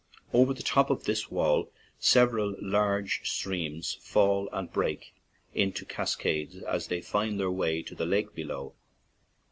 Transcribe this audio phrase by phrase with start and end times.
[0.33, 1.69] Over the top of this wail
[1.99, 5.13] several large streams fall and break
[5.53, 8.73] into cascades as they find their way to the lake below.